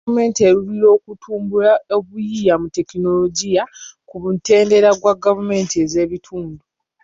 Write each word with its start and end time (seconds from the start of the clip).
Gavumenti 0.03 0.39
eruubirira 0.47 0.87
okutumbula 0.97 1.71
obuyiiya 1.97 2.55
mu 2.61 2.67
tekinologiya 2.75 3.63
ku 4.07 4.15
mutendera 4.23 4.89
gwa 4.99 5.13
gavumenti 5.23 5.77
z'ebitundu. 5.91 6.61